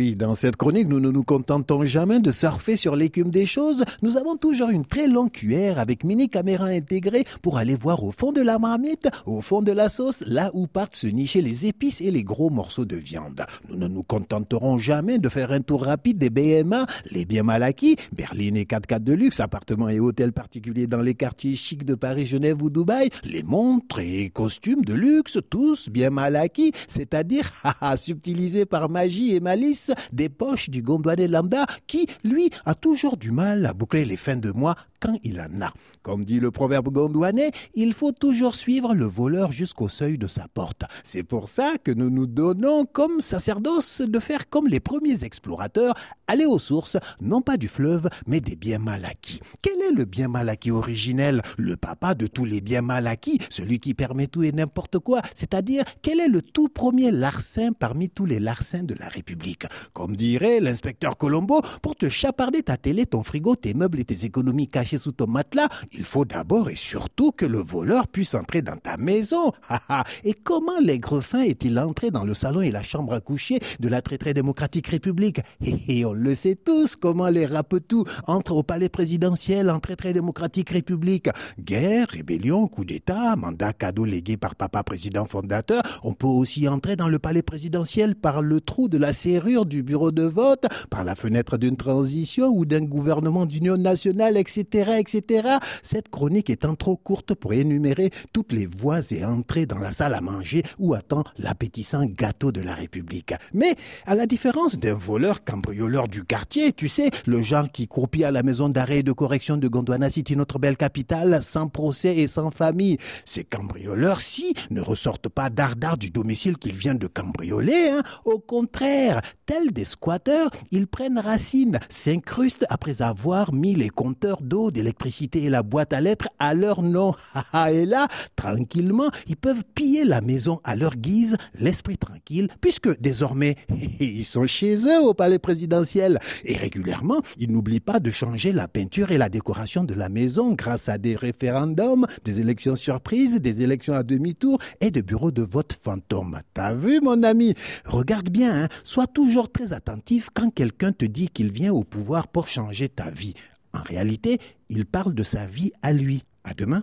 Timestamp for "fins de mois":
34.16-34.76